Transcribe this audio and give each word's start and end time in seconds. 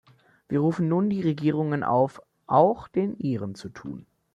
Wir 0.49 0.61
rufen 0.61 0.87
nun 0.87 1.11
die 1.11 1.21
Regierungen 1.21 1.83
auf, 1.83 2.21
auch 2.47 2.87
den 2.87 3.15
ihren 3.19 3.53
zu 3.53 3.69
tun. 3.69 4.07